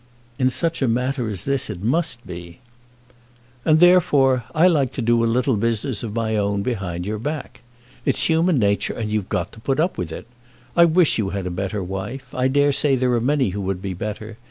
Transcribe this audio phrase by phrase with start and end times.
[0.39, 2.57] "In such a matter as this it must be."
[3.63, 7.61] "And, therefore, I like to do a little business of my own behind your back.
[8.03, 10.25] It's human nature, and you've got to put up with it.
[10.75, 12.33] I wish you had a better wife.
[12.33, 14.37] I dare say there are many who would be better.